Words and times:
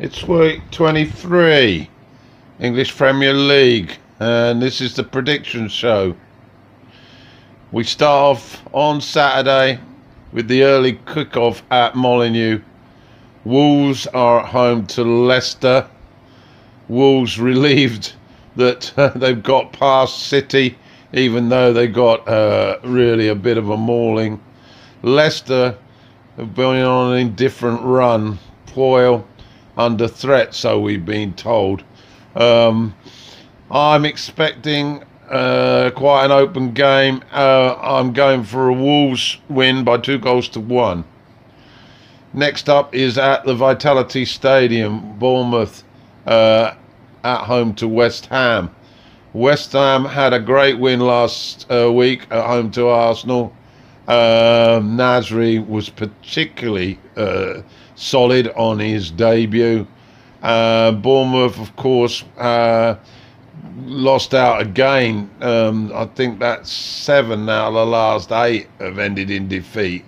It's 0.00 0.22
week 0.22 0.60
23, 0.70 1.90
English 2.60 2.96
Premier 2.96 3.34
League, 3.34 3.96
and 4.20 4.62
this 4.62 4.80
is 4.80 4.94
the 4.94 5.02
prediction 5.02 5.66
show. 5.66 6.14
We 7.72 7.82
start 7.82 8.36
off 8.36 8.62
on 8.72 9.00
Saturday 9.00 9.80
with 10.32 10.46
the 10.46 10.62
early 10.62 11.00
kickoff 11.04 11.62
at 11.72 11.96
Molineux. 11.96 12.60
Wolves 13.44 14.06
are 14.14 14.42
at 14.42 14.50
home 14.50 14.86
to 14.86 15.02
Leicester. 15.02 15.88
Wolves 16.86 17.40
relieved 17.40 18.12
that 18.54 18.96
uh, 18.96 19.08
they've 19.16 19.42
got 19.42 19.72
past 19.72 20.28
City, 20.28 20.78
even 21.12 21.48
though 21.48 21.72
they 21.72 21.88
got 21.88 22.28
uh, 22.28 22.78
really 22.84 23.26
a 23.26 23.34
bit 23.34 23.58
of 23.58 23.70
a 23.70 23.76
mauling. 23.76 24.40
Leicester 25.02 25.76
have 26.36 26.54
been 26.54 26.84
on 26.84 27.14
an 27.14 27.18
indifferent 27.18 27.82
run. 27.82 28.38
Puel 28.68 29.24
under 29.78 30.08
threat, 30.08 30.54
so 30.54 30.78
we've 30.78 31.06
been 31.06 31.32
told. 31.32 31.84
Um, 32.34 32.94
I'm 33.70 34.04
expecting 34.04 35.04
uh, 35.30 35.90
quite 35.94 36.24
an 36.24 36.32
open 36.32 36.72
game. 36.72 37.22
Uh, 37.32 37.74
I'm 37.80 38.12
going 38.12 38.44
for 38.44 38.68
a 38.68 38.72
Wolves 38.72 39.38
win 39.48 39.84
by 39.84 39.98
two 39.98 40.18
goals 40.18 40.48
to 40.50 40.60
one. 40.60 41.04
Next 42.34 42.68
up 42.68 42.94
is 42.94 43.16
at 43.16 43.44
the 43.44 43.54
Vitality 43.54 44.24
Stadium, 44.24 45.18
Bournemouth 45.18 45.84
uh, 46.26 46.74
at 47.24 47.44
home 47.44 47.74
to 47.76 47.88
West 47.88 48.26
Ham. 48.26 48.70
West 49.32 49.72
Ham 49.72 50.04
had 50.04 50.32
a 50.32 50.40
great 50.40 50.78
win 50.78 51.00
last 51.00 51.70
uh, 51.70 51.90
week 51.92 52.26
at 52.30 52.44
home 52.44 52.70
to 52.72 52.88
Arsenal. 52.88 53.54
Um, 54.08 54.96
Nasri 54.96 55.64
was 55.64 55.90
particularly 55.90 56.98
uh, 57.14 57.60
solid 57.94 58.48
on 58.56 58.78
his 58.78 59.10
debut. 59.10 59.86
Uh, 60.42 60.92
Bournemouth, 60.92 61.60
of 61.60 61.76
course, 61.76 62.24
uh, 62.38 62.96
lost 63.84 64.32
out 64.32 64.62
again. 64.62 65.30
Um, 65.42 65.92
I 65.94 66.06
think 66.06 66.38
that's 66.38 66.72
seven 66.72 67.48
of 67.50 67.74
the 67.74 67.84
last 67.84 68.32
eight 68.32 68.68
have 68.78 68.98
ended 68.98 69.30
in 69.30 69.46
defeat. 69.46 70.06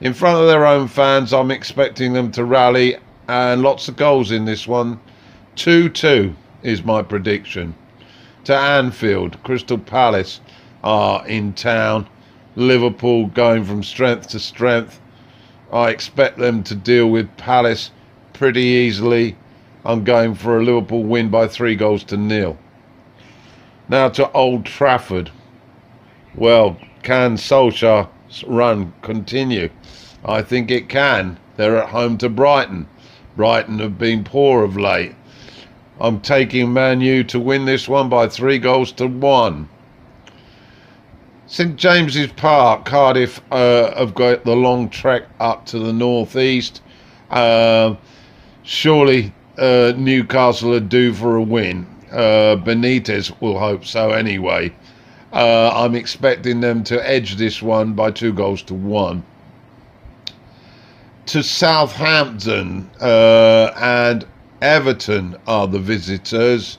In 0.00 0.14
front 0.14 0.38
of 0.40 0.46
their 0.46 0.64
own 0.64 0.86
fans, 0.86 1.32
I'm 1.32 1.50
expecting 1.50 2.12
them 2.12 2.30
to 2.32 2.44
rally 2.44 2.96
and 3.26 3.62
lots 3.62 3.88
of 3.88 3.96
goals 3.96 4.30
in 4.30 4.44
this 4.44 4.68
one. 4.68 5.00
2 5.56 5.88
2 5.88 6.34
is 6.62 6.84
my 6.84 7.02
prediction. 7.02 7.74
To 8.44 8.54
Anfield, 8.56 9.42
Crystal 9.42 9.78
Palace 9.78 10.40
are 10.84 11.26
in 11.26 11.52
town. 11.54 12.06
Liverpool 12.56 13.26
going 13.26 13.64
from 13.64 13.82
strength 13.82 14.28
to 14.28 14.38
strength. 14.38 15.00
I 15.72 15.90
expect 15.90 16.38
them 16.38 16.62
to 16.64 16.74
deal 16.74 17.08
with 17.08 17.36
Palace 17.36 17.90
pretty 18.32 18.62
easily. 18.62 19.36
I'm 19.84 20.04
going 20.04 20.34
for 20.34 20.58
a 20.58 20.62
Liverpool 20.62 21.02
win 21.02 21.30
by 21.30 21.48
three 21.48 21.74
goals 21.74 22.04
to 22.04 22.16
nil. 22.16 22.56
Now 23.88 24.08
to 24.10 24.30
Old 24.32 24.64
Trafford. 24.64 25.30
Well, 26.34 26.78
can 27.02 27.36
Solskjaer's 27.36 28.44
run 28.44 28.94
continue? 29.02 29.70
I 30.24 30.42
think 30.42 30.70
it 30.70 30.88
can. 30.88 31.38
They're 31.56 31.76
at 31.76 31.90
home 31.90 32.18
to 32.18 32.28
Brighton. 32.28 32.88
Brighton 33.36 33.78
have 33.80 33.98
been 33.98 34.24
poor 34.24 34.64
of 34.64 34.76
late. 34.76 35.14
I'm 36.00 36.20
taking 36.20 36.72
Man 36.72 37.00
U 37.00 37.22
to 37.24 37.38
win 37.38 37.66
this 37.66 37.88
one 37.88 38.08
by 38.08 38.28
three 38.28 38.58
goals 38.58 38.90
to 38.92 39.06
one. 39.06 39.68
St 41.46 41.76
James's 41.76 42.32
Park, 42.32 42.86
Cardiff 42.86 43.42
uh, 43.52 43.94
have 43.98 44.14
got 44.14 44.44
the 44.44 44.56
long 44.56 44.88
trek 44.88 45.24
up 45.40 45.66
to 45.66 45.78
the 45.78 45.92
northeast. 45.92 46.80
Uh, 47.30 47.96
surely 48.62 49.32
uh, 49.58 49.92
Newcastle 49.94 50.74
are 50.74 50.80
due 50.80 51.12
for 51.12 51.36
a 51.36 51.42
win. 51.42 51.86
Uh, 52.10 52.56
Benitez 52.56 53.30
will 53.42 53.58
hope 53.58 53.84
so 53.84 54.10
anyway. 54.10 54.72
Uh, 55.34 55.70
I'm 55.74 55.94
expecting 55.94 56.60
them 56.60 56.82
to 56.84 57.08
edge 57.08 57.36
this 57.36 57.60
one 57.60 57.92
by 57.92 58.10
two 58.10 58.32
goals 58.32 58.62
to 58.62 58.74
one. 58.74 59.22
To 61.26 61.42
Southampton 61.42 62.90
uh, 63.00 63.72
and 63.76 64.26
Everton 64.62 65.36
are 65.46 65.66
the 65.66 65.78
visitors. 65.78 66.78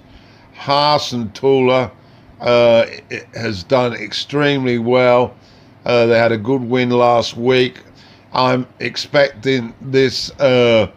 Hasenhüttl 0.58 1.92
uh, 2.40 2.86
has 3.34 3.64
done 3.64 3.94
extremely 3.94 4.78
well. 4.78 5.36
Uh, 5.86 6.06
they 6.08 6.18
had 6.18 6.32
a 6.32 6.38
good 6.38 6.62
win 6.62 6.90
last 6.90 7.38
week. 7.38 7.80
I'm 8.34 8.68
expecting 8.80 9.74
this 9.82 10.32
uh, 10.40 10.92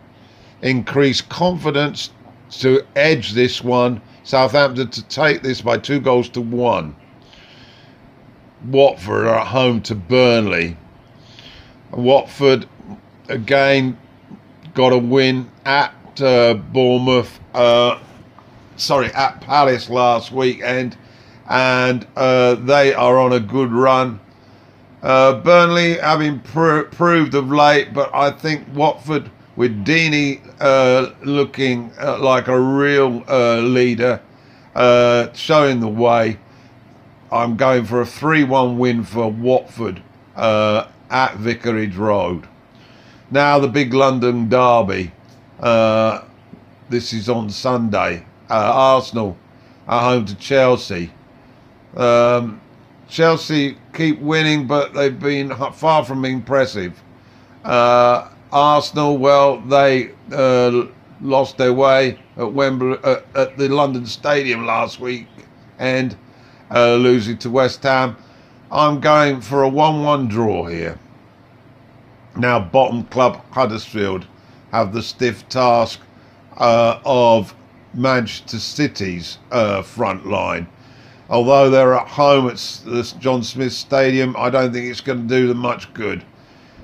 increased 0.63 1.29
confidence 1.29 2.11
to 2.51 2.85
edge 2.97 3.33
this 3.33 3.63
one. 3.63 4.01
Southampton 4.25 4.91
to 4.91 5.03
take 5.05 5.43
this 5.43 5.61
by 5.61 5.79
two 5.79 6.01
goals 6.01 6.29
to 6.31 6.41
one. 6.41 6.97
Watford 8.67 9.27
are 9.27 9.39
at 9.41 9.47
home 9.47 9.81
to 9.83 9.95
Burnley. 9.95 10.77
Watford 11.93 12.67
again 13.29 13.97
got 14.75 14.93
a 14.93 14.99
win 14.99 15.51
at 15.65 15.95
uh, 16.21 16.55
Bournemouth. 16.55 17.39
Uh, 17.55 17.99
sorry, 18.77 19.13
at 19.13 19.41
Palace 19.41 19.89
last 19.89 20.33
weekend 20.33 20.97
and 21.49 22.07
uh, 22.17 22.55
they 22.57 22.93
are 22.93 23.19
on 23.19 23.33
a 23.33 23.41
good 23.41 23.73
run. 23.73 24.21
Uh, 25.03 25.41
Burnley 25.41 25.97
having 25.99 26.41
pr- 26.41 26.83
proved 26.83 27.35
of 27.35 27.51
late, 27.51 27.95
but 27.95 28.15
I 28.15 28.31
think 28.31 28.67
Watford 28.75 29.31
with 29.57 29.85
Deeney 29.85 30.41
uh, 30.61 31.13
looking 31.23 31.91
uh, 32.01 32.19
like 32.19 32.49
a 32.49 32.61
real 32.61 33.25
uh, 33.29 33.57
leader, 33.59 34.21
uh, 34.75 35.33
showing 35.33 35.81
the 35.81 35.89
way. 35.89 36.39
I'm 37.31 37.57
going 37.57 37.85
for 37.85 38.01
a 38.01 38.07
3 38.07 38.45
1 38.45 38.79
win 38.79 39.05
for 39.05 39.31
Watford 39.31 40.03
at 40.37 41.37
Vicarage 41.37 41.97
Road. 41.97 42.47
Now, 43.31 43.59
the 43.59 43.69
big 43.69 43.93
London 43.93 44.49
derby. 44.49 45.13
this 46.89 47.13
is 47.13 47.29
on 47.29 47.51
Sunday. 47.51 48.25
Arsenal 48.49 49.37
are 49.87 50.01
home 50.01 50.25
to 50.25 50.35
Chelsea. 50.37 51.11
Um, 51.99 52.61
Chelsea 53.09 53.77
keep 53.93 54.21
winning, 54.21 54.67
but 54.67 54.95
they've 54.95 55.19
been 55.19 55.55
far 55.73 56.05
from 56.05 56.25
impressive. 56.25 57.03
Uh, 57.65 58.29
Arsenal, 58.53 59.19
well, 59.19 59.61
they 59.61 60.13
uh, 60.33 60.87
lost 61.21 61.59
their 61.59 61.73
way 61.75 62.19
at 62.37 62.53
Wembley 62.53 62.99
uh, 63.03 63.21
at 63.35 63.59
the 63.59 63.69
London 63.69 64.07
Stadium 64.07 64.65
last 64.65 65.01
week 65.01 65.27
and 65.79 66.17
uh, 66.71 66.95
losing 66.95 67.37
to 67.39 67.51
West 67.51 67.83
Ham. 67.83 68.17
I'm 68.71 69.01
going 69.01 69.41
for 69.41 69.65
a 69.65 69.71
1-1 69.71 70.29
draw 70.29 70.67
here. 70.67 70.99
Now, 72.37 72.61
bottom 72.61 73.05
club 73.05 73.43
Huddersfield 73.51 74.27
have 74.71 74.93
the 74.93 75.03
stiff 75.03 75.49
task 75.49 76.01
uh, 76.59 77.01
of 77.05 77.55
Manchester 77.95 78.59
City's 78.59 79.39
uh, 79.51 79.83
front 79.83 80.27
line 80.27 80.69
although 81.29 81.71
they're 81.71 81.95
at 81.95 82.09
home 82.09 82.49
at 82.49 82.81
this 82.87 83.13
John 83.13 83.43
Smith 83.43 83.73
Stadium, 83.73 84.35
I 84.39 84.51
don't 84.51 84.73
think 84.73 84.87
it's 84.87 85.01
going 85.01 85.29
to 85.29 85.35
do 85.35 85.47
them 85.49 85.59
much 85.59 85.93
good. 85.95 86.25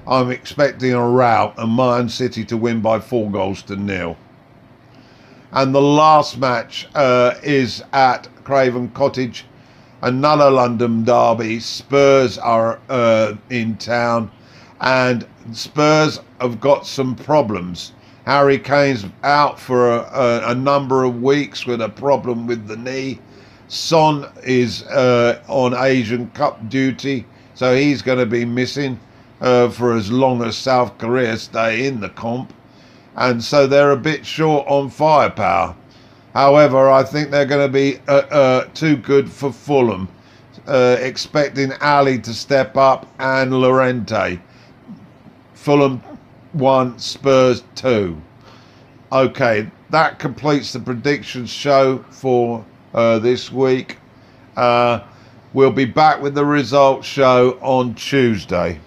I'm 0.06 0.30
expecting 0.30 0.92
a 0.92 1.08
rout 1.08 1.54
and 1.56 1.74
Man 1.74 2.08
City 2.08 2.44
to 2.46 2.56
win 2.56 2.80
by 2.80 3.00
four 3.00 3.30
goals 3.30 3.62
to 3.62 3.76
nil. 3.76 4.16
And 5.52 5.74
the 5.74 5.80
last 5.80 6.36
match 6.36 6.88
uh, 6.94 7.34
is 7.42 7.82
at 7.92 8.28
Craven 8.44 8.88
Cottage, 8.90 9.46
another 10.02 10.50
London 10.50 11.04
derby. 11.04 11.60
Spurs 11.60 12.36
are 12.38 12.80
uh, 12.90 13.34
in 13.48 13.76
town, 13.76 14.30
and 14.80 15.26
Spurs 15.52 16.20
have 16.40 16.60
got 16.60 16.86
some 16.86 17.14
problems. 17.14 17.92
Harry 18.26 18.58
Kane's 18.58 19.06
out 19.22 19.58
for 19.60 19.90
a, 19.90 20.00
a, 20.00 20.50
a 20.50 20.54
number 20.54 21.04
of 21.04 21.22
weeks 21.22 21.66
with 21.66 21.80
a 21.80 21.88
problem 21.88 22.46
with 22.46 22.66
the 22.66 22.76
knee 22.76 23.20
Son 23.68 24.30
is 24.42 24.82
uh, 24.84 25.42
on 25.48 25.74
Asian 25.74 26.30
Cup 26.30 26.68
duty, 26.68 27.26
so 27.54 27.74
he's 27.74 28.02
going 28.02 28.18
to 28.18 28.26
be 28.26 28.44
missing 28.44 28.98
uh, 29.40 29.68
for 29.68 29.94
as 29.96 30.10
long 30.10 30.42
as 30.42 30.56
South 30.56 30.96
Korea 30.98 31.36
stay 31.36 31.86
in 31.86 32.00
the 32.00 32.10
comp. 32.10 32.52
And 33.16 33.42
so 33.42 33.66
they're 33.66 33.92
a 33.92 33.96
bit 33.96 34.26
short 34.26 34.66
on 34.66 34.90
firepower. 34.90 35.76
However, 36.34 36.90
I 36.90 37.04
think 37.04 37.30
they're 37.30 37.46
going 37.46 37.66
to 37.66 37.72
be 37.72 38.00
uh, 38.08 38.22
uh, 38.30 38.64
too 38.74 38.96
good 38.96 39.30
for 39.30 39.52
Fulham, 39.52 40.08
uh, 40.66 40.96
expecting 41.00 41.72
Alli 41.80 42.18
to 42.20 42.34
step 42.34 42.76
up 42.76 43.06
and 43.20 43.52
Llorente. 43.52 44.40
Fulham 45.54 46.02
1, 46.52 46.98
Spurs 46.98 47.62
2. 47.76 48.20
Okay, 49.12 49.70
that 49.90 50.18
completes 50.18 50.72
the 50.72 50.80
predictions 50.80 51.50
show 51.50 52.04
for 52.10 52.64
uh, 52.94 53.18
this 53.18 53.52
week. 53.52 53.98
Uh, 54.56 55.00
we'll 55.52 55.70
be 55.70 55.84
back 55.84 56.22
with 56.22 56.34
the 56.34 56.44
results 56.44 57.06
show 57.06 57.58
on 57.60 57.94
Tuesday. 57.94 58.78